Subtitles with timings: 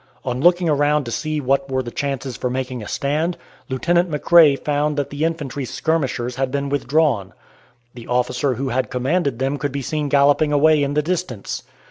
[0.25, 3.37] On looking around to see what were the chances for making a stand,
[3.69, 7.33] Lieutenant McRae found that the infantry skirmishers had been withdrawn.
[7.93, 11.61] The officer who had commanded them could be seen galloping away in the distance.